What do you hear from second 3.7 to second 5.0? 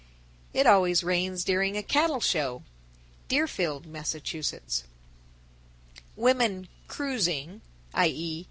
Mass. 961.